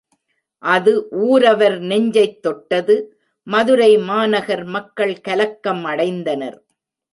[0.63, 0.93] அது
[1.25, 2.95] ஊரவர் நெஞ்சைத் தொட்டது
[3.47, 6.59] மதுரைமாநகர் மக்கள் கலக்கம் அடைந்தனர்.